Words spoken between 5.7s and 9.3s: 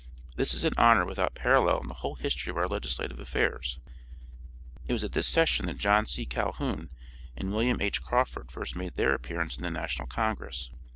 John C. Calhoun and William H. Crawford first made their